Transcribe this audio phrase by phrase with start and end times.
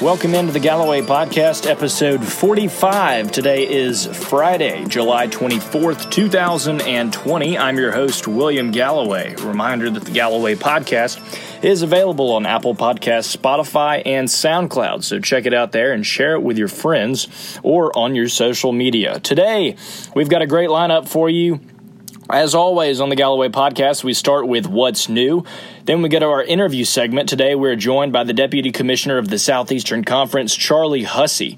[0.00, 3.32] Welcome into the Galloway Podcast, episode 45.
[3.32, 7.58] Today is Friday, July 24th, 2020.
[7.58, 9.34] I'm your host, William Galloway.
[9.34, 11.18] Reminder that the Galloway Podcast
[11.64, 15.02] is available on Apple Podcasts, Spotify, and SoundCloud.
[15.02, 18.70] So check it out there and share it with your friends or on your social
[18.70, 19.18] media.
[19.18, 19.74] Today,
[20.14, 21.58] we've got a great lineup for you.
[22.30, 25.44] As always on the Galloway podcast, we start with what's new.
[25.86, 27.26] Then we go to our interview segment.
[27.26, 31.56] Today, we're joined by the Deputy Commissioner of the Southeastern Conference, Charlie Hussey.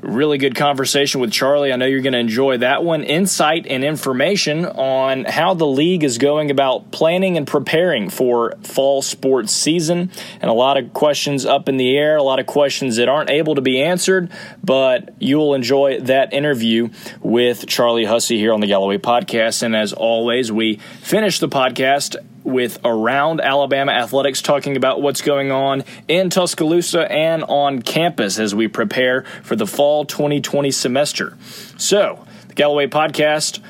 [0.00, 1.72] Really good conversation with Charlie.
[1.72, 3.02] I know you're going to enjoy that one.
[3.02, 9.02] Insight and information on how the league is going about planning and preparing for fall
[9.02, 10.12] sports season.
[10.40, 13.30] And a lot of questions up in the air, a lot of questions that aren't
[13.30, 14.30] able to be answered,
[14.62, 19.64] but you'll enjoy that interview with Charlie Hussey here on the Galloway Podcast.
[19.64, 22.14] And as always, we finish the podcast
[22.48, 28.54] with Around Alabama Athletics, talking about what's going on in Tuscaloosa and on campus as
[28.54, 31.36] we prepare for the fall 2020 semester.
[31.76, 33.60] So, the Galloway Podcast.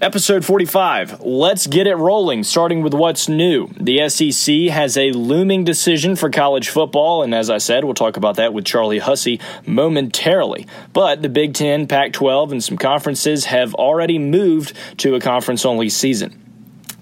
[0.00, 1.22] Episode 45.
[1.22, 3.66] Let's get it rolling, starting with what's new.
[3.80, 8.16] The SEC has a looming decision for college football, and as I said, we'll talk
[8.16, 10.68] about that with Charlie Hussey momentarily.
[10.92, 15.66] But the Big Ten, Pac 12, and some conferences have already moved to a conference
[15.66, 16.47] only season.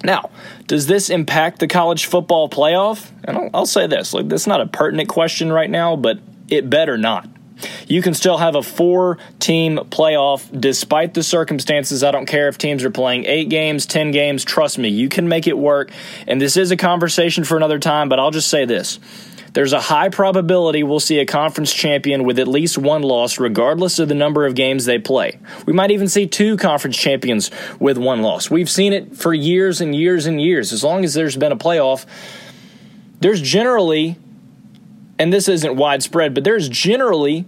[0.06, 0.30] Now,
[0.68, 3.10] does this impact the college football playoff?
[3.24, 6.70] And I'll, I'll say this: like, that's not a pertinent question right now, but it
[6.70, 7.28] better not.
[7.88, 12.04] You can still have a four team playoff despite the circumstances.
[12.04, 14.44] I don't care if teams are playing eight games, 10 games.
[14.44, 15.90] Trust me, you can make it work.
[16.26, 19.00] And this is a conversation for another time, but I'll just say this.
[19.56, 23.98] There's a high probability we'll see a conference champion with at least one loss, regardless
[23.98, 25.38] of the number of games they play.
[25.64, 27.50] We might even see two conference champions
[27.80, 28.50] with one loss.
[28.50, 30.74] We've seen it for years and years and years.
[30.74, 32.04] As long as there's been a playoff,
[33.20, 34.16] there's generally,
[35.18, 37.46] and this isn't widespread, but there's generally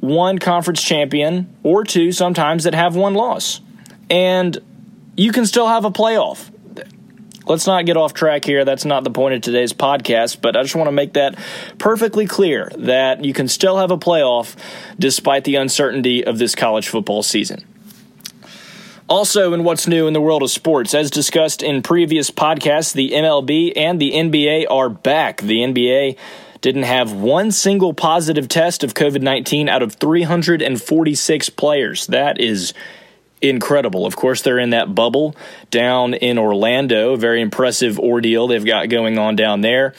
[0.00, 3.60] one conference champion or two sometimes that have one loss.
[4.08, 4.56] And
[5.14, 6.49] you can still have a playoff
[7.50, 8.64] let's not get off track here.
[8.64, 11.36] That's not the point of today's podcast, but I just want to make that
[11.78, 14.54] perfectly clear that you can still have a playoff
[14.98, 17.64] despite the uncertainty of this college football season.
[19.08, 23.10] Also, in what's new in the world of sports, as discussed in previous podcasts, the
[23.10, 25.40] MLB and the NBA are back.
[25.40, 26.16] The NBA
[26.60, 32.06] didn't have one single positive test of COVID 19 out of 346 players.
[32.06, 32.72] That is
[33.42, 34.06] incredible.
[34.06, 35.34] Of course, they're in that bubble
[35.70, 37.16] down in Orlando.
[37.16, 39.94] Very impressive ordeal they've got going on down there.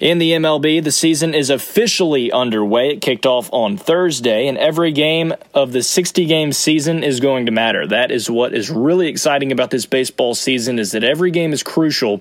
[0.00, 2.90] In the MLB, the season is officially underway.
[2.90, 7.46] It kicked off on Thursday, and every game of the 60 game season is going
[7.46, 7.86] to matter.
[7.86, 11.62] That is what is really exciting about this baseball season is that every game is
[11.62, 12.20] crucial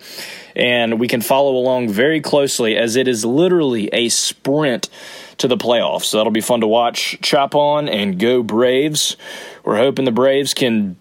[0.56, 4.90] and we can follow along very closely as it is literally a sprint
[5.38, 6.06] to the playoffs.
[6.06, 7.18] So that'll be fun to watch.
[7.22, 9.18] Chop on and go Braves.
[9.64, 10.98] We're hoping the Braves can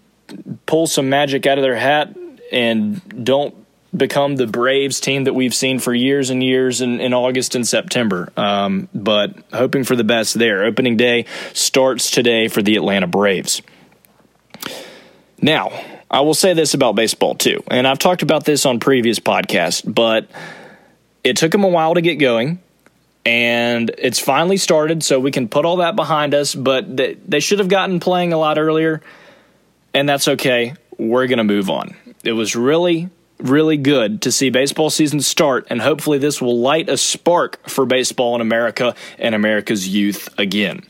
[0.65, 2.15] pull some magic out of their hat
[2.51, 3.55] and don't
[3.95, 7.67] become the Braves team that we've seen for years and years in, in August and
[7.67, 8.31] September.
[8.35, 10.63] Um, but hoping for the best there.
[10.63, 13.61] Opening day starts today for the Atlanta Braves.
[15.41, 15.71] Now,
[16.09, 19.83] I will say this about baseball too, and I've talked about this on previous podcasts,
[19.85, 20.29] but
[21.23, 22.62] it took them a while to get going
[23.25, 26.55] and it's finally started, so we can put all that behind us.
[26.55, 29.01] But they, they should have gotten playing a lot earlier,
[29.93, 30.73] and that's okay.
[30.97, 31.95] We're going to move on.
[32.23, 36.89] It was really, really good to see baseball season start, and hopefully, this will light
[36.89, 40.81] a spark for baseball in America and America's youth again.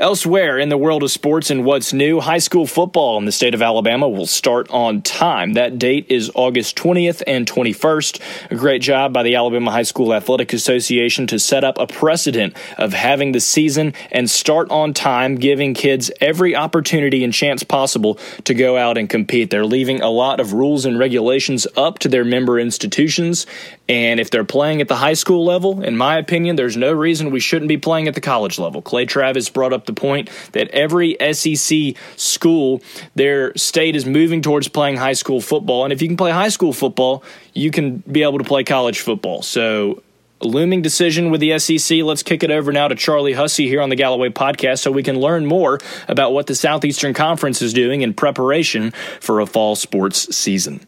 [0.00, 3.54] Elsewhere in the world of sports and what's new, high school football in the state
[3.54, 5.52] of Alabama will start on time.
[5.52, 8.50] That date is August 20th and 21st.
[8.50, 12.56] A great job by the Alabama High School Athletic Association to set up a precedent
[12.76, 18.18] of having the season and start on time, giving kids every opportunity and chance possible
[18.44, 19.50] to go out and compete.
[19.50, 23.46] They're leaving a lot of rules and regulations up to their member institutions.
[23.88, 27.30] And if they're playing at the high school level, in my opinion, there's no reason
[27.30, 28.82] we shouldn't be playing at the college level.
[28.82, 32.82] Clay Travis brought up the point that every SEC school,
[33.14, 35.84] their state is moving towards playing high school football.
[35.84, 37.22] And if you can play high school football,
[37.52, 39.42] you can be able to play college football.
[39.42, 40.02] So,
[40.40, 42.02] looming decision with the SEC.
[42.02, 45.02] Let's kick it over now to Charlie Hussey here on the Galloway podcast so we
[45.02, 48.90] can learn more about what the Southeastern Conference is doing in preparation
[49.20, 50.86] for a fall sports season.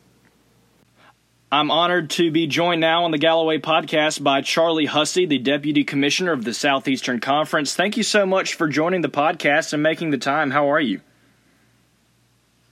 [1.57, 5.85] I'm honored to be joined now on the Galloway podcast by Charlie Hussey, the Deputy
[5.85, 7.75] Commissioner of the Southeastern Conference.
[7.75, 10.51] Thank you so much for joining the podcast and making the time.
[10.51, 11.01] How are you?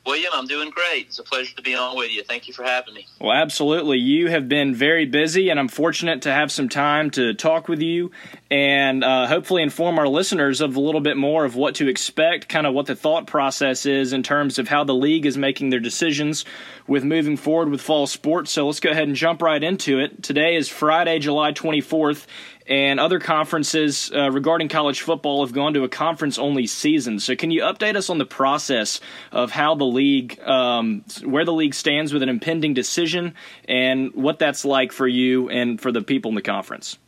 [0.07, 1.07] William, I'm doing great.
[1.07, 2.23] It's a pleasure to be on with you.
[2.23, 3.07] Thank you for having me.
[3.21, 3.99] Well, absolutely.
[3.99, 7.81] You have been very busy, and I'm fortunate to have some time to talk with
[7.81, 8.11] you
[8.51, 12.51] and uh, hopefully inform our listeners of a little bit more of what to expect,
[12.51, 15.71] kind of what the thought process is in terms of how the league is making
[15.71, 16.45] their decisions
[16.87, 18.51] with moving forward with fall sports.
[18.51, 20.23] So let's go ahead and jump right into it.
[20.23, 22.27] Today is Friday, July 24th,
[22.67, 27.21] and other conferences uh, regarding college football have gone to a conference only season.
[27.21, 29.01] So, can you update us on the process
[29.33, 33.35] of how the league, um, where the league stands with an impending decision,
[33.69, 36.99] and what that's like for you and for the people in the conference?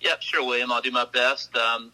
[0.00, 0.72] Yep, sure, William.
[0.72, 1.56] I'll do my best.
[1.56, 1.92] Um,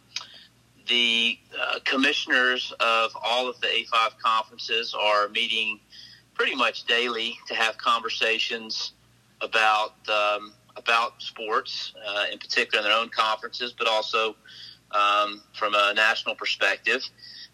[0.89, 5.81] the uh, commissioners of all of the A5 conferences are meeting
[6.35, 8.93] pretty much daily to have conversations
[9.41, 14.37] about um, about sports, uh, in particular in their own conferences, but also
[14.91, 17.03] um, from a national perspective.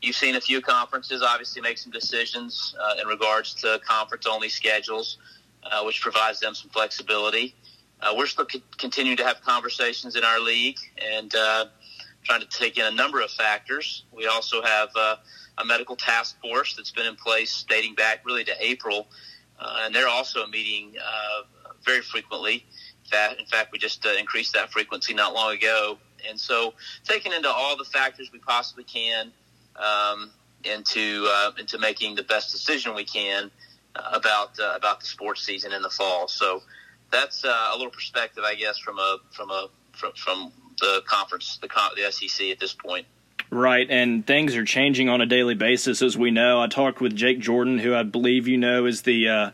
[0.00, 4.48] You've seen a few conferences obviously make some decisions uh, in regards to conference only
[4.48, 5.18] schedules,
[5.62, 7.54] uh, which provides them some flexibility.
[8.00, 11.66] Uh, we're still co- continuing to have conversations in our league and uh,
[12.24, 14.04] trying to take in a number of factors.
[14.10, 15.16] We also have uh,
[15.58, 19.08] a medical task force that's been in place dating back really to April,
[19.58, 20.94] and they're also meeting
[21.84, 22.66] very frequently
[23.10, 23.38] that.
[23.38, 25.98] In fact, we just uh, increased that frequency not long ago.
[26.28, 26.74] And so,
[27.04, 29.32] taking into all the factors we possibly can
[29.76, 30.30] um,
[30.64, 33.50] into uh, into making the best decision we can
[33.96, 36.28] uh, about uh, about the sports season in the fall.
[36.28, 36.62] So
[37.10, 41.58] that's uh, a little perspective, I guess, from a from a from, from the conference,
[41.60, 43.06] the the SEC at this point.
[43.52, 46.60] Right, and things are changing on a daily basis, as we know.
[46.60, 49.50] I talked with Jake Jordan, who I believe you know is the uh,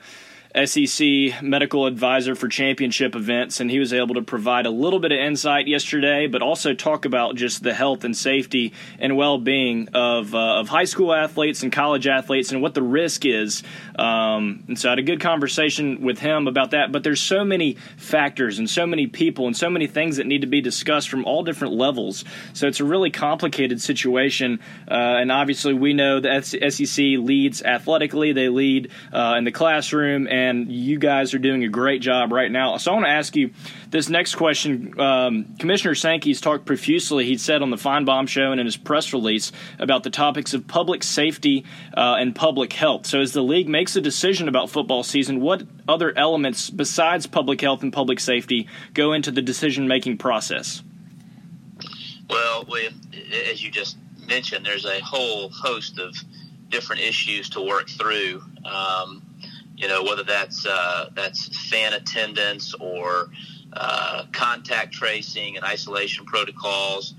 [0.65, 5.13] SEC medical advisor for championship events, and he was able to provide a little bit
[5.13, 9.89] of insight yesterday, but also talk about just the health and safety and well being
[9.93, 13.63] of, uh, of high school athletes and college athletes and what the risk is.
[13.99, 17.45] Um, and so I had a good conversation with him about that, but there's so
[17.45, 21.11] many factors and so many people and so many things that need to be discussed
[21.11, 22.25] from all different levels.
[22.55, 24.61] So it's a really complicated situation,
[24.91, 30.27] uh, and obviously we know the SEC leads athletically, they lead uh, in the classroom,
[30.29, 32.77] and and you guys are doing a great job right now.
[32.77, 33.51] So I want to ask you
[33.91, 34.99] this next question.
[35.01, 39.13] Um, Commissioner Sankey's talked profusely, he said on the Finebaum show and in his press
[39.13, 41.65] release, about the topics of public safety
[41.97, 43.07] uh, and public health.
[43.07, 47.61] So as the league makes a decision about football season, what other elements besides public
[47.61, 50.83] health and public safety go into the decision making process?
[52.29, 52.67] Well,
[53.51, 53.97] as you just
[54.27, 56.17] mentioned, there's a whole host of
[56.69, 58.43] different issues to work through.
[58.65, 59.23] Um,
[59.77, 63.29] you know, whether that's uh, that's fan attendance or
[63.73, 67.15] uh, contact tracing and isolation protocols,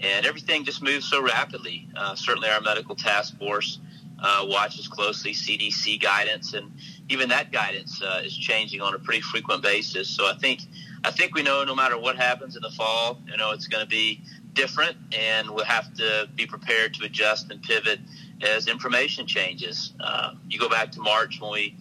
[0.00, 1.88] and everything just moves so rapidly.
[1.96, 3.78] Uh, certainly, our medical task force
[4.22, 6.72] uh, watches closely CDC guidance, and
[7.08, 10.08] even that guidance uh, is changing on a pretty frequent basis.
[10.08, 10.60] So I think
[11.04, 13.84] I think we know no matter what happens in the fall, you know, it's going
[13.84, 14.20] to be
[14.52, 18.00] different, and we'll have to be prepared to adjust and pivot
[18.42, 19.92] as information changes.
[20.00, 21.76] Uh, you go back to March when we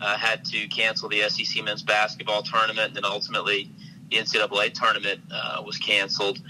[0.00, 3.70] uh, had to cancel the SEC men's basketball tournament, and then ultimately
[4.10, 6.40] the NCAA tournament uh, was canceled.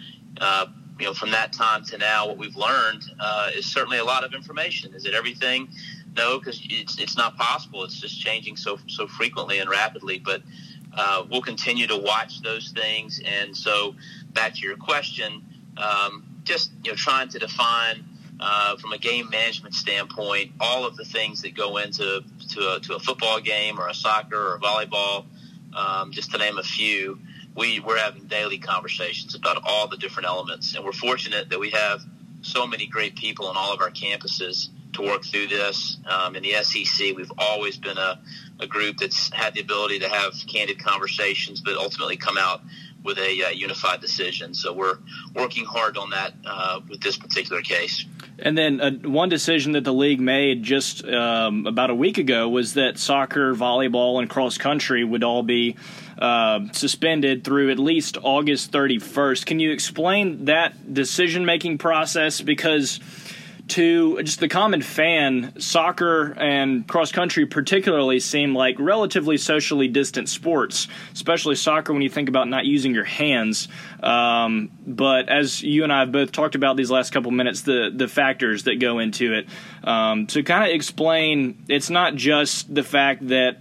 [0.40, 0.66] Uh,
[0.98, 4.22] you know, from that time to now, what we've learned uh, is certainly a lot
[4.22, 4.94] of information.
[4.94, 5.68] Is it everything?
[6.16, 7.84] No, because it's it's not possible.
[7.84, 10.18] It's just changing so so frequently and rapidly.
[10.18, 10.42] But
[10.92, 13.20] uh, we'll continue to watch those things.
[13.24, 13.94] And so,
[14.32, 15.42] back to your question,
[15.76, 18.04] um, just you know, trying to define
[18.40, 22.80] uh, from a game management standpoint, all of the things that go into to a,
[22.80, 25.24] to a football game or a soccer or a volleyball,
[25.74, 27.18] um, just to name a few,
[27.56, 30.74] we, we're having daily conversations about all the different elements.
[30.74, 32.00] And we're fortunate that we have
[32.42, 35.98] so many great people on all of our campuses to work through this.
[36.06, 38.20] Um, in the SEC, we've always been a,
[38.58, 42.62] a group that's had the ability to have candid conversations, but ultimately come out
[43.04, 44.54] with a uh, unified decision.
[44.54, 44.98] So we're
[45.34, 48.04] working hard on that uh, with this particular case.
[48.42, 52.48] And then uh, one decision that the league made just um, about a week ago
[52.48, 55.76] was that soccer, volleyball, and cross country would all be
[56.18, 59.46] uh, suspended through at least August 31st.
[59.46, 62.40] Can you explain that decision making process?
[62.40, 63.00] Because
[63.70, 70.28] to just the common fan, soccer and cross country particularly seem like relatively socially distant
[70.28, 73.68] sports, especially soccer when you think about not using your hands.
[74.02, 77.90] Um, but as you and I have both talked about these last couple minutes, the
[77.94, 79.48] the factors that go into it.
[79.84, 83.58] Um, to kind of explain, it's not just the fact that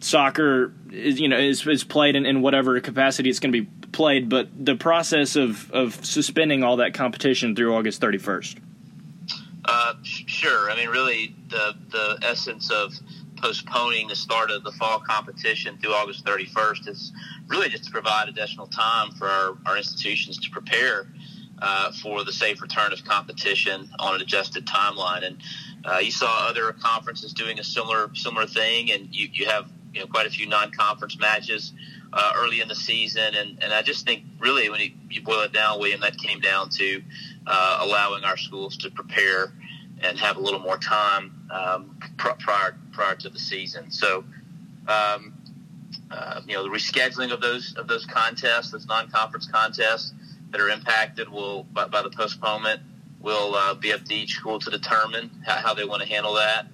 [0.00, 3.68] soccer is you know is, is played in, in whatever capacity it's going to be
[3.92, 8.58] played, but the process of of suspending all that competition through August thirty first.
[9.64, 10.70] Uh, sure.
[10.70, 12.92] I mean, really, the the essence of
[13.36, 17.12] postponing the start of the fall competition through August 31st is
[17.48, 21.08] really just to provide additional time for our, our institutions to prepare
[21.60, 25.26] uh, for the safe return of competition on an adjusted timeline.
[25.26, 25.36] And
[25.84, 30.00] uh, you saw other conferences doing a similar similar thing, and you, you have you
[30.00, 31.72] know quite a few non-conference matches
[32.12, 33.34] uh, early in the season.
[33.34, 36.40] And, and I just think really when you, you boil it down, William, that came
[36.40, 37.02] down to
[37.46, 39.52] uh, allowing our schools to prepare
[40.00, 43.90] and have a little more time um, prior prior to the season.
[43.90, 44.24] So.
[44.88, 45.34] Um,
[46.10, 50.12] uh, you know, the rescheduling of those of those contests, those non-conference contests
[50.50, 52.80] that are impacted, will by, by the postponement,
[53.20, 56.34] will uh, be up to each school to determine how, how they want to handle
[56.34, 56.66] that,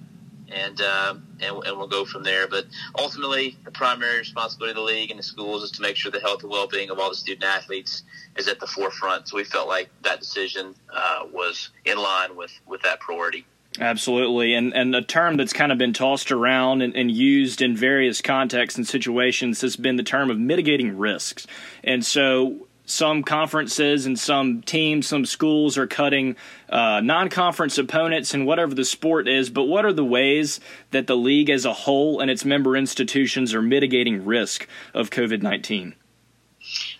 [0.51, 2.47] and, uh, and and we'll go from there.
[2.47, 2.65] But
[2.97, 6.19] ultimately, the primary responsibility of the league and the schools is to make sure the
[6.19, 8.03] health and well-being of all the student athletes
[8.37, 9.27] is at the forefront.
[9.27, 13.45] So we felt like that decision uh, was in line with with that priority.
[13.79, 17.77] Absolutely, and and a term that's kind of been tossed around and, and, used in
[17.77, 21.45] various contexts and situations has been the term of mitigating risks.
[21.83, 26.35] And so, some conferences and some teams, some schools are cutting
[26.69, 29.49] uh, non-conference opponents and whatever the sport is.
[29.49, 30.59] But what are the ways
[30.91, 35.41] that the league as a whole and its member institutions are mitigating risk of COVID
[35.41, 35.95] nineteen?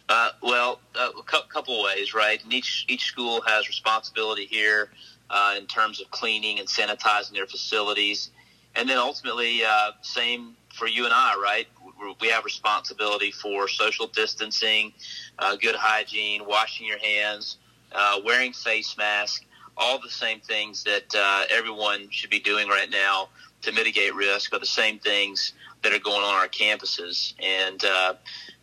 [0.08, 2.43] Uh, well, uh, a couple ways, right?
[2.43, 4.89] And each each school has responsibility here
[5.29, 8.31] uh, in terms of cleaning and sanitizing their facilities.
[8.75, 11.67] And then ultimately, uh, same for you and I, right?
[12.22, 14.94] We have responsibility for social distancing,
[15.38, 17.58] uh, good hygiene, washing your hands,
[17.91, 19.46] uh, wearing face masks,
[19.77, 23.29] all the same things that uh, everyone should be doing right now
[23.62, 25.53] to mitigate risk are the same things
[25.84, 27.34] that are going on our campuses.
[27.39, 28.13] And uh,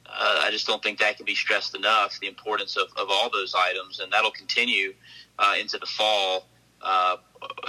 [0.06, 3.30] uh, I just don't think that can be stressed enough, the importance of, of all
[3.30, 4.00] those items.
[4.00, 4.94] And that'll continue
[5.38, 6.46] uh, into the fall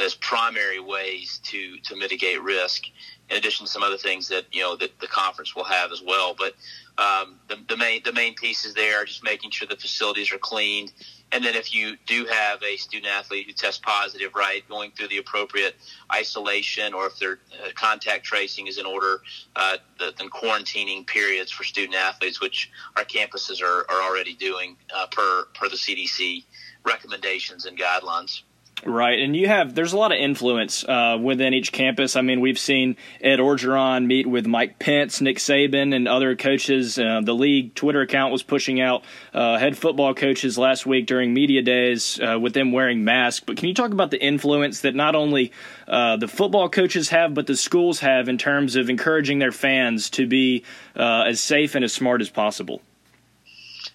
[0.03, 2.83] as primary ways to to mitigate risk.
[3.29, 6.01] In addition to some other things that you know that the conference will have as
[6.01, 6.53] well, but
[6.97, 10.37] um, the, the main the main pieces there are just making sure the facilities are
[10.37, 10.93] cleaned,
[11.31, 15.09] and then if you do have a student athlete who tests positive, right, going through
[15.09, 15.75] the appropriate
[16.13, 19.21] isolation, or if their uh, contact tracing is in order,
[19.57, 24.77] uh, the, then quarantining periods for student athletes, which our campuses are, are already doing
[24.95, 26.45] uh, per per the CDC
[26.85, 28.43] recommendations and guidelines.
[28.85, 32.15] Right, and you have there's a lot of influence uh, within each campus.
[32.15, 36.99] I mean, we've seen Ed Orgeron meet with Mike Pence, Nick Saban, and other coaches.
[36.99, 39.03] Uh, the league Twitter account was pushing out
[39.33, 43.43] uh, head football coaches last week during media days uh, with them wearing masks.
[43.43, 45.51] But can you talk about the influence that not only
[45.87, 50.11] uh, the football coaches have, but the schools have in terms of encouraging their fans
[50.11, 50.63] to be
[50.95, 52.83] uh, as safe and as smart as possible?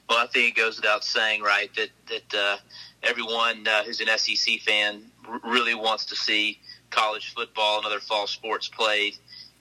[0.09, 2.61] Well, I think it goes without saying, right, that that
[3.03, 6.59] everyone uh, who's an SEC fan r- really wants to see
[6.91, 9.17] college football and other fall sports played.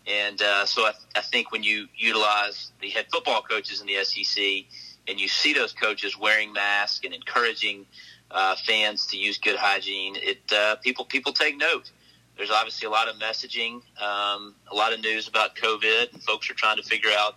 [0.08, 4.04] And uh, so I, I think when you utilize the head football coaches in the
[4.04, 4.44] SEC
[5.08, 7.86] and you see those coaches wearing masks and encouraging
[8.30, 11.92] uh, fans to use good hygiene, it uh, people people take note.
[12.38, 16.50] There's obviously a lot of messaging, um, a lot of news about COVID, and folks
[16.50, 17.36] are trying to figure out,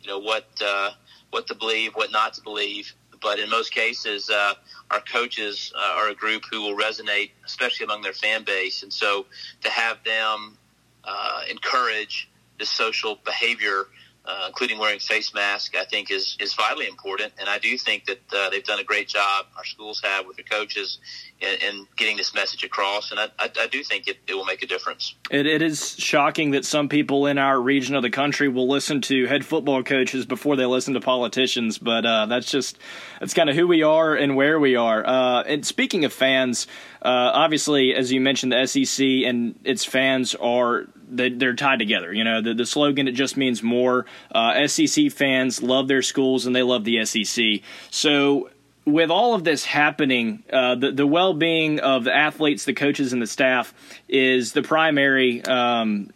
[0.00, 0.92] you know, what uh,
[1.30, 2.94] what to believe, what not to believe.
[3.26, 4.54] But in most cases, uh,
[4.92, 8.84] our coaches uh, are a group who will resonate, especially among their fan base.
[8.84, 9.26] And so
[9.64, 10.56] to have them
[11.02, 13.86] uh, encourage this social behavior,
[14.26, 17.32] uh, including wearing face masks, I think is, is vitally important.
[17.38, 20.36] And I do think that uh, they've done a great job, our schools have with
[20.36, 20.98] their coaches
[21.40, 23.10] in, getting this message across.
[23.10, 25.14] And I, I, I do think it, it will make a difference.
[25.30, 29.00] It, it is shocking that some people in our region of the country will listen
[29.02, 32.78] to head football coaches before they listen to politicians, but uh, that's just
[33.20, 35.06] that's kind of who we are and where we are.
[35.06, 36.66] Uh, and speaking of fans,
[37.02, 42.12] uh, obviously, as you mentioned, the SEC and its fans are they, are tied together.
[42.12, 44.06] You know, the, the slogan it just means more.
[44.32, 47.60] Uh, SEC fans love their schools and they love the SEC.
[47.90, 48.50] So
[48.84, 53.12] with all of this happening, uh, the the well being of the athletes, the coaches,
[53.12, 53.74] and the staff
[54.08, 56.10] is the primary um,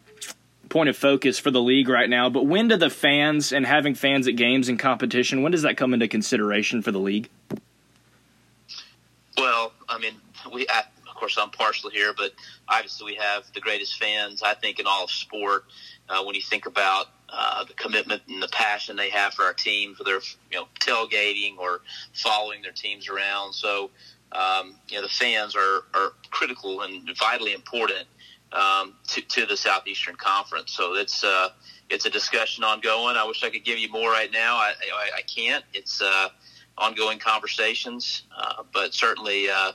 [0.69, 2.31] point of focus for the league right now.
[2.31, 5.77] But when do the fans and having fans at games and competition when does that
[5.77, 7.29] come into consideration for the league?
[9.37, 10.15] Well, I mean,
[10.53, 12.33] we I, of course I'm partial here, but
[12.69, 15.65] obviously we have the greatest fans I think in all of sport.
[16.09, 19.53] Uh, when you think about uh, the commitment and the passion they have for our
[19.53, 20.21] team, for their
[20.51, 21.83] you know tailgating or
[22.15, 23.53] following their teams around.
[23.53, 23.91] So
[24.33, 28.07] um, you know the fans are, are critical and vitally important
[28.53, 30.73] um, to, to the Southeastern Conference.
[30.73, 31.51] So it's uh,
[31.89, 33.17] it's a discussion ongoing.
[33.17, 34.57] I wish I could give you more right now.
[34.57, 35.65] I I, I can't.
[35.73, 36.29] It's uh,
[36.77, 39.73] ongoing conversations, uh, but certainly uh,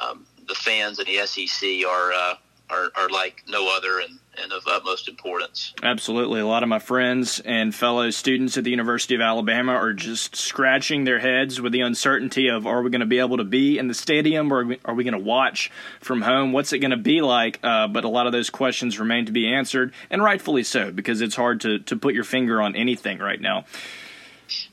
[0.00, 2.34] um, the fans in the SEC are uh,
[2.70, 5.74] are, are like no other and, and of utmost importance.
[5.82, 6.40] Absolutely.
[6.40, 10.36] A lot of my friends and fellow students at the University of Alabama are just
[10.36, 13.78] scratching their heads with the uncertainty of are we going to be able to be
[13.78, 15.70] in the stadium or are we going to watch
[16.00, 16.52] from home?
[16.52, 17.58] What's it going to be like?
[17.62, 21.20] Uh, but a lot of those questions remain to be answered, and rightfully so, because
[21.20, 23.64] it's hard to, to put your finger on anything right now.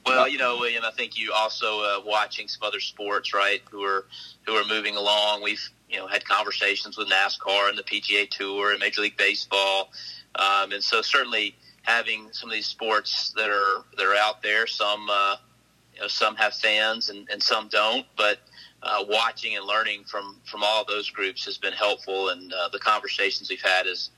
[0.06, 3.62] Well, you know, William, I think you also uh, watching some other sports, right?
[3.70, 4.06] Who are
[4.46, 5.44] who are moving along.
[5.44, 9.92] We've you know had conversations with NASCAR and the PGA Tour and Major League Baseball,
[10.36, 14.68] um, and so certainly having some of these sports that are that are out there.
[14.68, 15.36] Some uh,
[15.94, 18.40] you know some have fans and, and some don't, but
[18.84, 22.80] uh, watching and learning from from all those groups has been helpful, and uh, the
[22.80, 24.12] conversations we've had is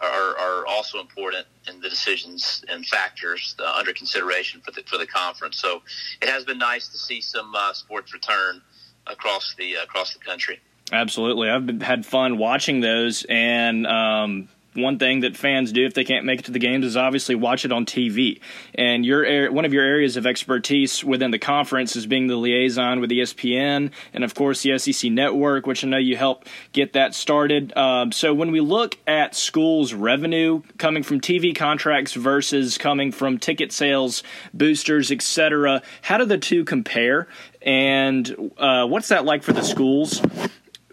[0.00, 4.98] are, are also important in the decisions and factors uh, under consideration for the for
[4.98, 5.60] the conference.
[5.60, 5.82] So
[6.20, 8.60] it has been nice to see some uh, sports return
[9.06, 10.60] across the across the country.
[10.92, 15.94] Absolutely, I've been, had fun watching those, and um, one thing that fans do if
[15.94, 18.40] they can't make it to the games is obviously watch it on TV.
[18.74, 23.00] And your one of your areas of expertise within the conference is being the liaison
[23.00, 27.14] with ESPN and of course the SEC Network, which I know you help get that
[27.14, 27.76] started.
[27.76, 33.38] Um, so when we look at schools' revenue coming from TV contracts versus coming from
[33.38, 37.28] ticket sales, boosters, etc., how do the two compare?
[37.62, 40.20] And uh, what's that like for the schools?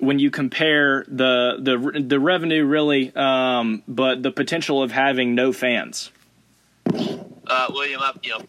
[0.02, 5.54] When you compare the the the revenue really, um, but the potential of having no
[5.54, 6.12] fans.
[6.94, 8.42] Uh, William, I, you know,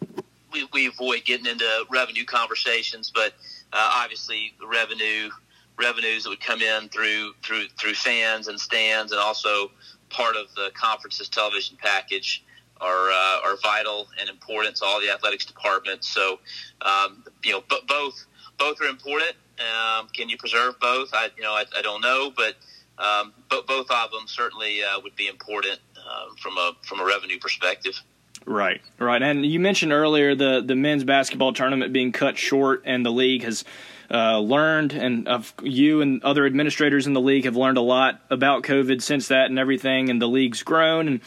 [0.51, 3.33] we, we avoid getting into revenue conversations, but
[3.71, 5.29] uh, obviously revenue
[5.77, 9.71] revenues that would come in through through through fans and stands, and also
[10.09, 12.43] part of the conference's television package
[12.81, 16.07] are uh, are vital and important to all the athletics departments.
[16.09, 16.39] So,
[16.81, 18.25] um, you know, b- both
[18.57, 19.33] both are important.
[19.59, 21.09] Um, can you preserve both?
[21.13, 22.55] I you know I, I don't know, but
[22.97, 27.05] um, but both of them certainly uh, would be important um, from a from a
[27.05, 27.99] revenue perspective.
[28.45, 29.21] Right, right.
[29.21, 33.43] And you mentioned earlier the the men's basketball tournament being cut short, and the league
[33.43, 33.63] has.
[34.11, 38.21] Uh, learned, and of you and other administrators in the league have learned a lot
[38.29, 41.07] about COVID since that and everything, and the league's grown.
[41.07, 41.21] And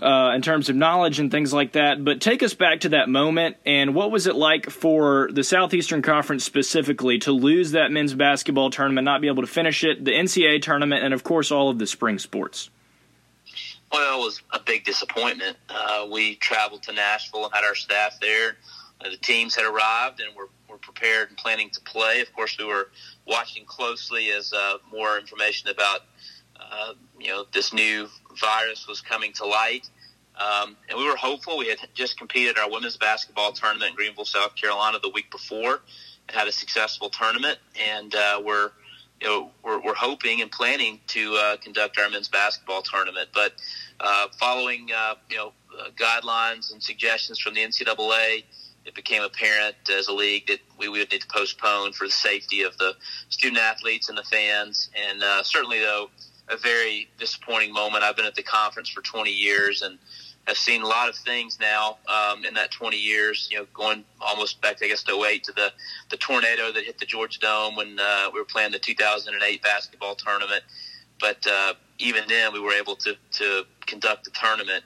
[0.00, 2.04] uh, in terms of knowledge and things like that.
[2.04, 6.02] But take us back to that moment and what was it like for the Southeastern
[6.02, 10.12] Conference specifically to lose that men's basketball tournament, not be able to finish it, the
[10.12, 12.70] NCAA tournament, and of course all of the spring sports?
[13.92, 15.56] Well, it was a big disappointment.
[15.68, 18.56] Uh, we traveled to Nashville and had our staff there.
[19.00, 22.20] Uh, the teams had arrived and were, were prepared and planning to play.
[22.20, 22.90] Of course, we were
[23.26, 26.02] watching closely as uh, more information about
[26.60, 29.88] uh, you know this new virus was coming to light.
[30.40, 31.58] Um, and we were hopeful.
[31.58, 35.80] We had just competed our women's basketball tournament in Greenville, South Carolina, the week before,
[36.28, 37.58] and had a successful tournament.
[37.78, 38.70] And uh, we're,
[39.20, 43.28] you know, we're, we're hoping and planning to uh, conduct our men's basketball tournament.
[43.34, 43.52] But
[43.98, 48.44] uh, following, uh, you know, uh, guidelines and suggestions from the NCAA,
[48.86, 52.62] it became apparent as a league that we would need to postpone for the safety
[52.62, 52.94] of the
[53.28, 54.88] student athletes and the fans.
[54.96, 56.08] And uh, certainly, though
[56.50, 58.02] a very disappointing moment.
[58.02, 59.98] I've been at the conference for 20 years and
[60.46, 63.48] have seen a lot of things now um, in that 20 years.
[63.50, 65.72] You know, going almost back, I guess, to 08 to the
[66.10, 70.14] the tornado that hit the Georgia Dome when uh, we were playing the 2008 basketball
[70.14, 70.62] tournament.
[71.20, 74.84] But uh, even then, we were able to to conduct the tournament.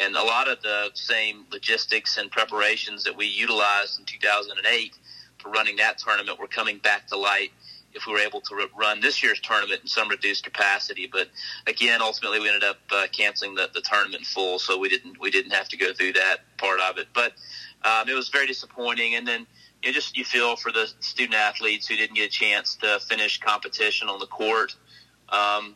[0.00, 4.92] And a lot of the same logistics and preparations that we utilized in 2008
[5.38, 7.52] for running that tournament were coming back to light
[7.94, 11.08] if we were able to run this year's tournament in some reduced capacity.
[11.10, 11.28] But
[11.66, 15.30] again, ultimately, we ended up uh, canceling the, the tournament full, so we didn't we
[15.30, 17.08] didn't have to go through that part of it.
[17.14, 17.32] But
[17.84, 19.46] um, it was very disappointing, and then
[19.82, 22.98] you know, just you feel for the student athletes who didn't get a chance to
[23.00, 24.74] finish competition on the court.
[25.28, 25.74] Um,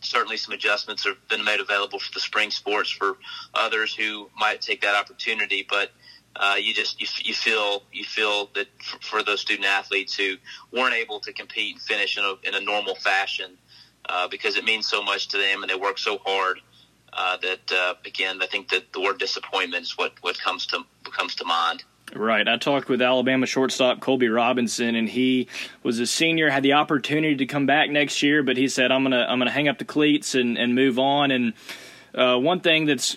[0.00, 3.18] certainly, some adjustments have been made available for the spring sports for
[3.54, 5.90] others who might take that opportunity, but
[6.36, 10.36] uh, you just you, you feel you feel that for, for, those student athletes who
[10.72, 13.58] weren't able to compete and finish in a, in a normal fashion
[14.08, 16.60] uh, because it means so much to them and they work so hard
[17.12, 20.84] uh, that uh, again I think that the word disappointment is what what comes to
[21.04, 21.84] comes to mind.
[22.14, 22.48] Right.
[22.48, 25.46] I talked with Alabama shortstop Colby Robinson, and he
[25.84, 29.04] was a senior, had the opportunity to come back next year, but he said, "I'm
[29.04, 31.52] gonna I'm gonna hang up the cleats and and move on." And
[32.14, 33.16] uh, one thing that's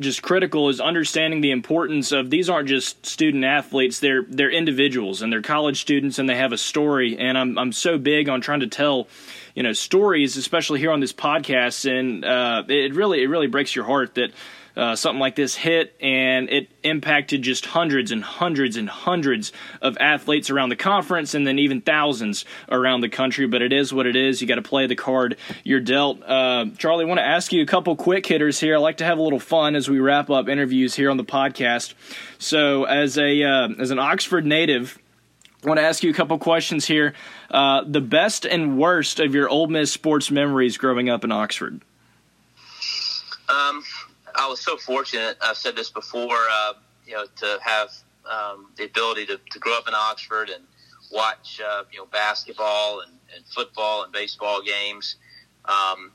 [0.00, 5.22] just critical is understanding the importance of these aren't just student athletes they're they're individuals
[5.22, 7.18] and they're college students and they have a story.
[7.18, 9.08] And I'm I'm so big on trying to tell
[9.54, 11.90] you know stories especially here on this podcast.
[11.90, 14.32] And uh, it really it really breaks your heart that
[14.76, 19.52] uh, something like this hit, and it impacted just hundreds and hundreds and hundreds
[19.82, 23.46] of athletes around the conference, and then even thousands around the country.
[23.46, 24.40] But it is what it is.
[24.40, 26.22] You got to play the card you're dealt.
[26.22, 28.76] Uh, Charlie, I want to ask you a couple quick hitters here.
[28.76, 31.24] I like to have a little fun as we wrap up interviews here on the
[31.24, 31.94] podcast.
[32.38, 34.98] So, as a uh, as an Oxford native.
[35.62, 37.12] I want to ask you a couple questions here.
[37.50, 41.82] Uh, the best and worst of your Ole Miss sports memories growing up in Oxford.
[43.50, 43.82] Um,
[44.40, 45.36] I was so fortunate.
[45.42, 46.38] I've said this before.
[46.50, 46.72] Uh,
[47.06, 47.90] you know, to have
[48.24, 50.64] um, the ability to, to grow up in Oxford and
[51.12, 55.16] watch uh, you know basketball and, and football and baseball games.
[55.66, 56.12] Um,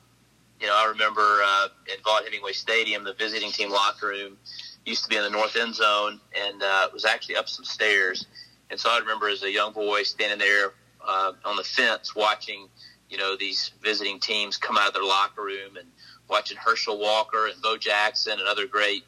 [0.59, 4.37] you know, I remember uh, at Vaught Hemingway Stadium, the visiting team locker room
[4.85, 7.65] used to be in the north end zone, and uh, it was actually up some
[7.65, 8.25] stairs.
[8.71, 10.71] And so I remember as a young boy standing there
[11.07, 12.69] uh, on the fence watching,
[13.07, 15.87] you know, these visiting teams come out of their locker room and
[16.29, 19.03] watching Herschel Walker and Bo Jackson and other great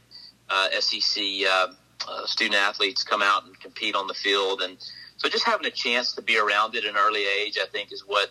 [0.50, 1.68] uh, SEC uh,
[2.08, 4.62] uh, student athletes come out and compete on the field.
[4.62, 4.78] And
[5.18, 7.92] so just having a chance to be around it at an early age, I think,
[7.92, 8.30] is what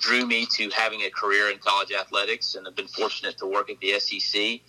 [0.00, 2.54] drew me to having a career in college athletics.
[2.54, 4.60] And I've been fortunate to work at the SEC,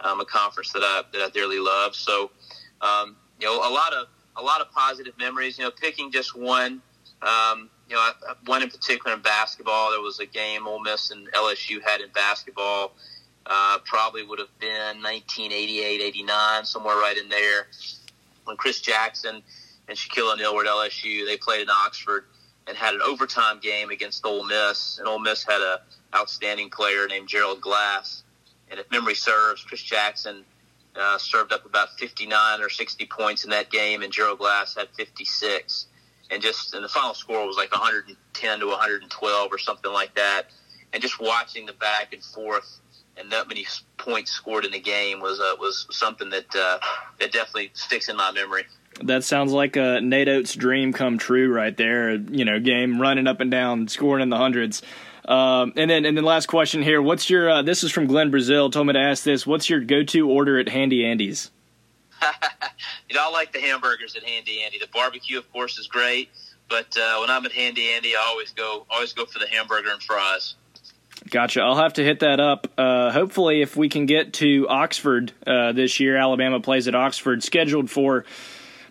[0.00, 1.94] um, a conference that I, that I dearly love.
[1.94, 2.30] So,
[2.80, 5.58] um, you know, a lot of a lot of positive memories.
[5.58, 6.82] You know, picking just one.
[7.22, 8.10] Um, you know,
[8.46, 9.90] one in particular in basketball.
[9.90, 12.94] There was a game Ole Miss and LSU had in basketball
[13.46, 17.66] uh, probably would have been 1988, 89, somewhere right in there.
[18.44, 19.42] When Chris Jackson
[19.88, 22.24] and Shaquille O'Neal were at LSU, they played in Oxford
[22.66, 24.98] and had an overtime game against Ole Miss.
[24.98, 25.80] And Ole Miss had a
[26.14, 28.22] outstanding player named Gerald Glass.
[28.70, 30.44] And if memory serves, Chris Jackson
[30.96, 34.88] uh, served up about 59 or 60 points in that game, and Gerald Glass had
[34.96, 35.86] 56.
[36.30, 40.44] And just and the final score was like 110 to 112 or something like that.
[40.92, 42.80] And just watching the back and forth
[43.22, 46.78] and that many points scored in the game was uh, was something that uh,
[47.20, 48.64] that definitely sticks in my memory.
[49.02, 52.14] That sounds like a Nate Oats' dream come true right there.
[52.14, 54.82] You know, game running up and down, scoring in the hundreds.
[55.24, 57.00] Um, and then, and then last question here.
[57.00, 57.48] What's your?
[57.48, 58.70] Uh, this is from Glenn Brazil.
[58.70, 59.46] Told me to ask this.
[59.46, 61.50] What's your go-to order at Handy Andy's?
[63.08, 64.78] you know, I like the hamburgers at Handy Andy.
[64.78, 66.30] The barbecue, of course, is great.
[66.68, 69.90] But uh, when I'm at Handy Andy, I always go always go for the hamburger
[69.90, 70.54] and fries.
[71.30, 71.60] Gotcha.
[71.62, 72.66] I'll have to hit that up.
[72.76, 77.42] Uh, hopefully, if we can get to Oxford uh, this year, Alabama plays at Oxford,
[77.42, 78.24] scheduled for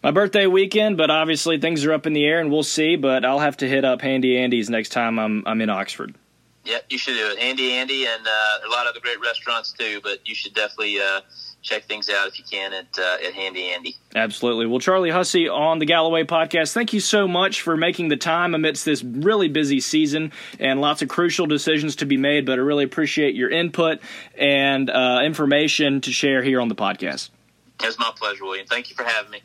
[0.02, 0.98] my birthday weekend.
[0.98, 2.96] But obviously, things are up in the air, and we'll see.
[2.96, 6.15] But I'll have to hit up Handy Andy's next time I'm I'm in Oxford.
[6.63, 7.39] Yep, you should do it.
[7.39, 10.00] Handy Andy, and uh, a lot of the great restaurants too.
[10.02, 11.22] But you should definitely uh,
[11.62, 13.95] check things out if you can at uh, at Handy Andy.
[14.15, 14.65] Absolutely.
[14.65, 18.56] Well, Charlie Hussey on the Galloway podcast, thank you so much for making the time
[18.56, 22.45] amidst this really busy season and lots of crucial decisions to be made.
[22.45, 24.00] But I really appreciate your input
[24.38, 27.30] and uh, information to share here on the podcast.
[27.84, 28.67] It's my pleasure, William.
[28.67, 29.41] Thank you for having me.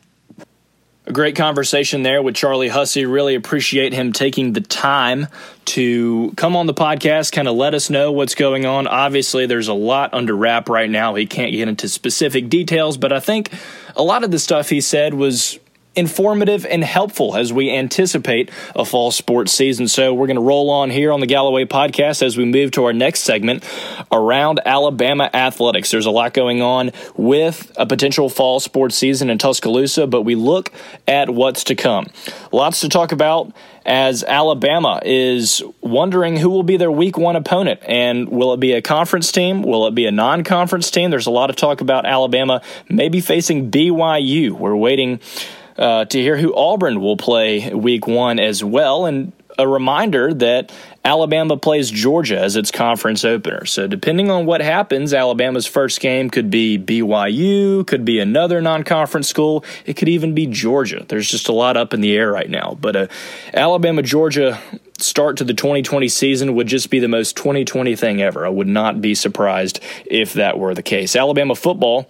[1.08, 3.06] A great conversation there with Charlie Hussey.
[3.06, 5.28] Really appreciate him taking the time
[5.66, 8.88] to come on the podcast, kind of let us know what's going on.
[8.88, 11.14] Obviously, there's a lot under wrap right now.
[11.14, 13.52] He can't get into specific details, but I think
[13.94, 15.60] a lot of the stuff he said was
[15.96, 19.88] informative and helpful as we anticipate a fall sports season.
[19.88, 22.84] So we're going to roll on here on the Galloway podcast as we move to
[22.84, 23.64] our next segment
[24.12, 25.90] around Alabama athletics.
[25.90, 30.34] There's a lot going on with a potential fall sports season in Tuscaloosa, but we
[30.34, 30.70] look
[31.08, 32.06] at what's to come.
[32.52, 33.52] Lots to talk about
[33.86, 37.80] as Alabama is wondering who will be their week one opponent.
[37.86, 39.62] And will it be a conference team?
[39.62, 41.10] Will it be a non conference team?
[41.10, 44.50] There's a lot of talk about Alabama maybe facing BYU.
[44.50, 45.20] We're waiting
[45.78, 49.06] uh, to hear who Auburn will play week one as well.
[49.06, 50.72] And a reminder that
[51.04, 53.64] Alabama plays Georgia as its conference opener.
[53.64, 58.82] So, depending on what happens, Alabama's first game could be BYU, could be another non
[58.82, 61.04] conference school, it could even be Georgia.
[61.08, 62.76] There's just a lot up in the air right now.
[62.80, 63.06] But uh,
[63.54, 64.60] Alabama Georgia
[64.98, 68.46] start to the 2020 season would just be the most 2020 thing ever.
[68.46, 71.16] I would not be surprised if that were the case.
[71.16, 72.08] Alabama football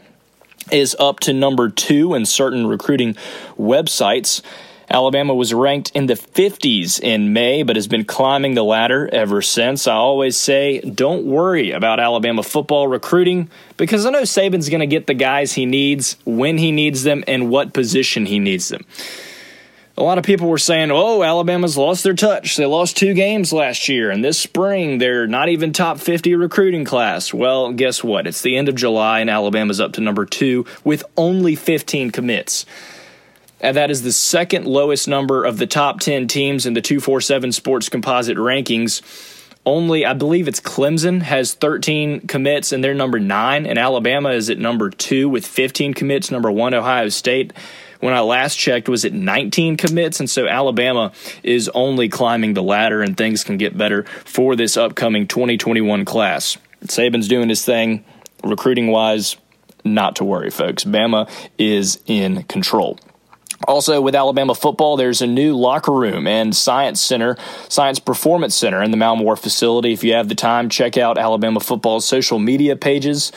[0.71, 3.15] is up to number two in certain recruiting
[3.59, 4.43] websites.
[4.89, 9.43] Alabama was ranked in the 50s in May, but has been climbing the ladder ever
[9.43, 9.89] since.
[9.89, 14.87] I always say, don't worry about Alabama football recruiting because I know Saban's going to
[14.87, 18.85] get the guys he needs, when he needs them, and what position he needs them.
[19.99, 22.57] A lot of people were saying, oh, Alabama's lost their touch.
[22.57, 26.85] They lost two games last year, and this spring they're not even top 50 recruiting
[26.85, 27.33] class.
[27.33, 28.27] Well, guess what?
[28.27, 32.67] It's the end of July, and Alabama's up to number two with only 15 commits.
[33.59, 37.53] And that is the second lowest number of the top 10 teams in the 247
[37.53, 39.01] Sports Composite rankings
[39.67, 44.49] only I believe it's Clemson has 13 commits and they're number 9 and Alabama is
[44.49, 47.53] at number 2 with 15 commits number 1 Ohio State
[48.01, 50.21] when I last checked was at 19 commits?
[50.21, 54.77] And so Alabama is only climbing the ladder and things can get better for this
[54.77, 56.57] upcoming 2021 class.
[56.85, 58.05] Saban's doing his thing.
[58.45, 59.37] Recruiting wise
[59.85, 60.85] not to worry folks.
[60.85, 61.29] Bama
[61.59, 62.99] is in control.
[63.67, 67.37] Also, with Alabama football, there's a new locker room and science center,
[67.69, 69.93] science performance center in the Mal Moore facility.
[69.93, 73.33] If you have the time, check out Alabama football's social media pages.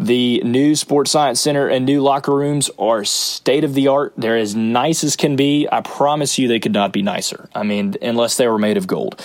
[0.00, 4.14] The new sports science center and new locker rooms are state of the art.
[4.16, 5.68] They're as nice as can be.
[5.70, 7.50] I promise you, they could not be nicer.
[7.54, 9.22] I mean, unless they were made of gold.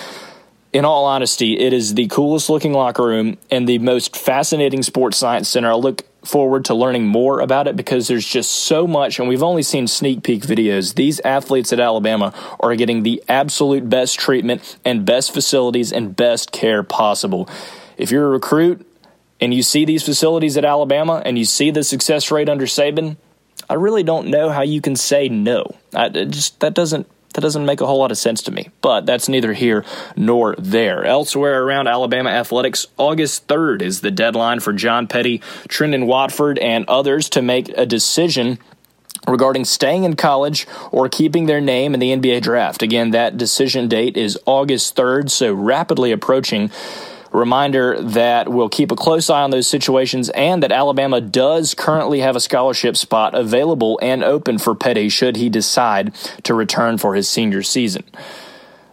[0.74, 5.16] In all honesty, it is the coolest looking locker room and the most fascinating sports
[5.16, 5.72] science center.
[5.72, 9.44] I look forward to learning more about it because there's just so much, and we've
[9.44, 10.96] only seen sneak peek videos.
[10.96, 16.52] These athletes at Alabama are getting the absolute best treatment and best facilities and best
[16.52, 17.48] care possible.
[17.98, 18.86] If you're a recruit
[19.40, 23.18] and you see these facilities at Alabama and you see the success rate under Saban,
[23.70, 25.76] I really don't know how you can say no.
[25.94, 29.06] I, just that doesn't that doesn't make a whole lot of sense to me, but
[29.06, 29.84] that's neither here
[30.16, 31.04] nor there.
[31.04, 36.86] Elsewhere around Alabama athletics, August 3rd is the deadline for John Petty, Trendon Watford, and
[36.88, 38.58] others to make a decision
[39.28, 42.82] regarding staying in college or keeping their name in the NBA draft.
[42.82, 46.72] Again, that decision date is August 3rd, so rapidly approaching
[47.36, 52.22] reminder that we'll keep a close eye on those situations and that Alabama does currently
[52.22, 57.16] have a scholarship spot available and open for Petty should he decide to return for
[57.16, 58.04] his senior season.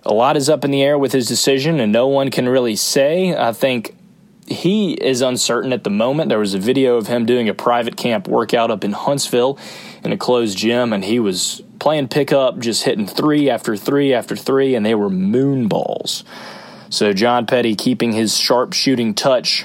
[0.05, 2.75] A lot is up in the air with his decision, and no one can really
[2.75, 3.37] say.
[3.37, 3.95] I think
[4.47, 6.29] he is uncertain at the moment.
[6.29, 9.59] There was a video of him doing a private camp workout up in Huntsville
[10.03, 14.35] in a closed gym, and he was playing pickup, just hitting three after three after
[14.35, 16.25] three, and they were moon balls.
[16.93, 19.65] So John Petty keeping his sharp shooting touch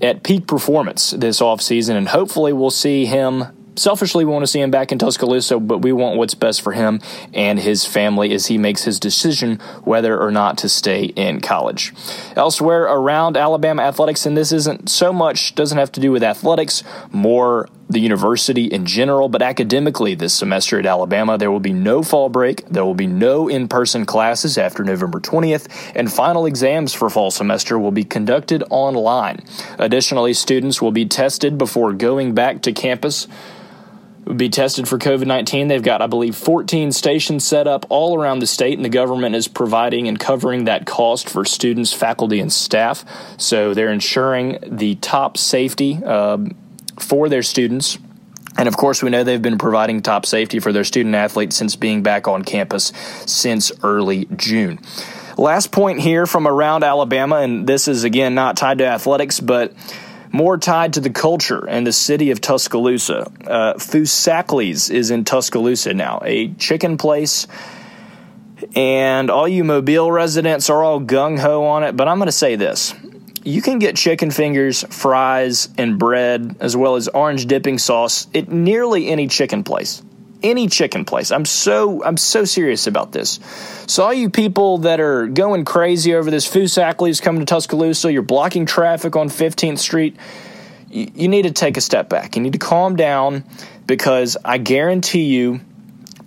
[0.00, 3.44] at peak performance this offseason, and hopefully we'll see him
[3.76, 6.72] selfishly we want to see him back in Tuscaloosa, but we want what's best for
[6.72, 7.00] him
[7.32, 11.92] and his family as he makes his decision whether or not to stay in college.
[12.36, 16.82] Elsewhere around Alabama athletics, and this isn't so much, doesn't have to do with athletics,
[17.10, 22.02] more the university in general, but academically this semester at Alabama, there will be no
[22.02, 26.92] fall break, there will be no in person classes after November 20th, and final exams
[26.92, 29.40] for fall semester will be conducted online.
[29.78, 33.28] Additionally, students will be tested before going back to campus
[34.36, 35.68] be tested for COVID 19.
[35.68, 39.34] They've got, I believe, 14 stations set up all around the state, and the government
[39.34, 43.04] is providing and covering that cost for students, faculty, and staff.
[43.36, 46.56] So they're ensuring the top safety um,
[46.98, 47.98] for their students.
[48.56, 51.74] And of course, we know they've been providing top safety for their student athletes since
[51.74, 52.92] being back on campus
[53.26, 54.78] since early June.
[55.38, 59.72] Last point here from around Alabama, and this is again not tied to athletics, but
[60.30, 63.30] more tied to the culture and the city of Tuscaloosa.
[63.46, 67.46] Uh, Foosackly's is in Tuscaloosa now, a chicken place.
[68.76, 72.32] And all you Mobile residents are all gung ho on it, but I'm going to
[72.32, 72.94] say this.
[73.44, 78.48] You can get chicken fingers, fries, and bread, as well as orange dipping sauce at
[78.48, 80.02] nearly any chicken place
[80.42, 81.30] any chicken place.
[81.30, 83.38] I'm so I'm so serious about this.
[83.86, 88.22] So all you people that are going crazy over this Foosackly's coming to Tuscaloosa, you're
[88.22, 90.16] blocking traffic on 15th Street.
[90.90, 92.36] You, you need to take a step back.
[92.36, 93.44] You need to calm down
[93.86, 95.60] because I guarantee you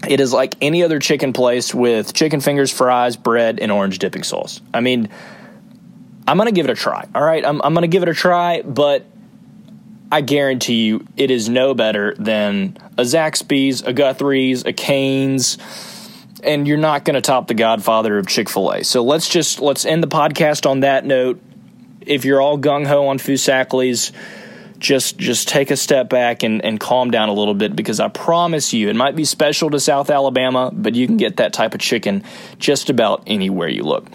[0.08, 4.24] it is like any other chicken place with chicken fingers, fries, bread, and orange dipping
[4.24, 4.62] sauce.
[4.74, 5.10] I mean,
[6.28, 7.08] I'm going to give it a try.
[7.14, 9.06] All right, I'm, I'm going to give it a try, but
[10.12, 15.58] I guarantee you it is no better than a Zaxby's, a Guthrie's, a Cane's,
[16.44, 18.84] and you're not going to top the godfather of Chick-fil-A.
[18.84, 21.42] So let's just let's end the podcast on that note.
[22.02, 24.12] If you're all gung ho on Foosackly's,
[24.78, 28.08] just just take a step back and, and calm down a little bit because I
[28.10, 31.74] promise you it might be special to South Alabama, but you can get that type
[31.74, 32.24] of chicken
[32.60, 34.06] just about anywhere you look.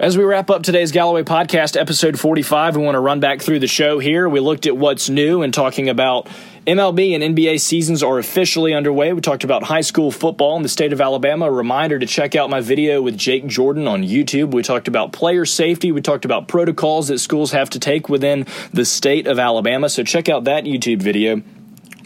[0.00, 3.58] As we wrap up today's Galloway podcast, episode 45, we want to run back through
[3.58, 4.30] the show here.
[4.30, 6.26] We looked at what's new and talking about
[6.66, 9.12] MLB and NBA seasons are officially underway.
[9.12, 11.48] We talked about high school football in the state of Alabama.
[11.48, 14.54] A reminder to check out my video with Jake Jordan on YouTube.
[14.54, 15.92] We talked about player safety.
[15.92, 19.90] We talked about protocols that schools have to take within the state of Alabama.
[19.90, 21.42] So check out that YouTube video.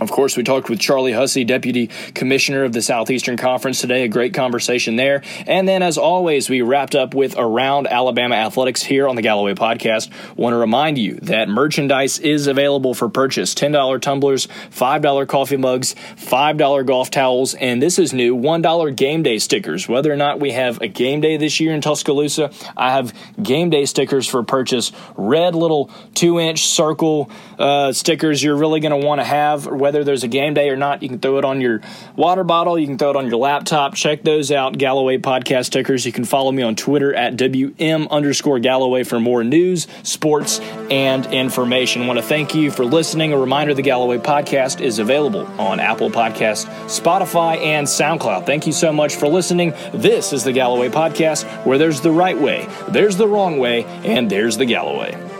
[0.00, 4.04] Of course, we talked with Charlie Hussey, Deputy Commissioner of the Southeastern Conference today.
[4.04, 5.22] A great conversation there.
[5.46, 9.54] And then, as always, we wrapped up with Around Alabama Athletics here on the Galloway
[9.54, 10.10] Podcast.
[10.36, 15.94] Want to remind you that merchandise is available for purchase $10 tumblers, $5 coffee mugs,
[16.16, 19.88] $5 golf towels, and this is new $1 game day stickers.
[19.88, 23.70] Whether or not we have a game day this year in Tuscaloosa, I have game
[23.70, 24.92] day stickers for purchase.
[25.16, 30.02] Red little two inch circle uh, stickers you're really going to want to have whether
[30.02, 31.02] there's a game day or not.
[31.02, 31.82] You can throw it on your
[32.16, 33.94] water bottle, you can throw it on your laptop.
[33.94, 36.06] Check those out, Galloway Podcast Tickers.
[36.06, 40.58] You can follow me on Twitter at WM underscore Galloway for more news, sports,
[40.90, 42.00] and information.
[42.00, 43.34] I want to thank you for listening.
[43.34, 48.46] A reminder the Galloway Podcast is available on Apple Podcast, Spotify, and SoundCloud.
[48.46, 49.74] Thank you so much for listening.
[49.92, 54.30] This is the Galloway Podcast, where there's the right way, there's the wrong way, and
[54.30, 55.33] there's the Galloway.